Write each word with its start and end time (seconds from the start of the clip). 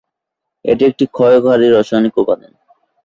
এটি 0.65 0.83
একটি 0.85 1.05
ক্ষয়কারী 1.07 1.67
রাসায়নিক 1.69 2.15
উপাদান। 2.17 2.51